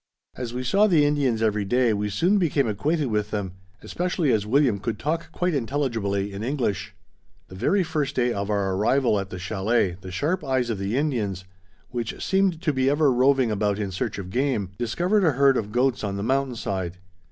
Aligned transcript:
As 0.35 0.51
we 0.51 0.63
saw 0.63 0.87
the 0.87 1.05
Indians 1.05 1.43
every 1.43 1.63
day 1.63 1.93
we 1.93 2.09
soon 2.09 2.39
became 2.39 2.67
acquainted 2.67 3.05
with 3.11 3.29
them, 3.29 3.51
especially 3.83 4.31
as 4.31 4.47
William 4.47 4.79
could 4.79 4.97
talk 4.97 5.31
quite 5.31 5.53
intelligibly 5.53 6.33
in 6.33 6.41
English. 6.41 6.95
The 7.49 7.55
very 7.55 7.83
first 7.83 8.15
day 8.15 8.33
of 8.33 8.49
our 8.49 8.73
arrival 8.73 9.19
at 9.19 9.29
the 9.29 9.37
chalet 9.37 9.97
the 10.01 10.09
sharp 10.09 10.43
eyes 10.43 10.71
of 10.71 10.79
the 10.79 10.97
Indians, 10.97 11.45
which 11.91 12.19
seemed 12.25 12.63
to 12.63 12.73
be 12.73 12.89
ever 12.89 13.11
roving 13.11 13.51
about 13.51 13.77
in 13.77 13.91
search 13.91 14.17
of 14.17 14.31
game, 14.31 14.71
discovered 14.79 15.23
a 15.23 15.33
herd 15.33 15.55
of 15.55 15.71
goats 15.71 16.03
on 16.03 16.17
the 16.17 16.23
mountain 16.23 16.55
side. 16.55 16.97